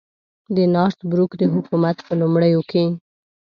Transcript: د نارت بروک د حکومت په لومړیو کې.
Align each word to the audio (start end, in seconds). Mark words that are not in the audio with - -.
د 0.55 0.57
نارت 0.73 0.99
بروک 1.09 1.31
د 1.37 1.43
حکومت 1.53 1.97
په 2.07 2.13
لومړیو 2.21 2.61
کې. 2.71 2.85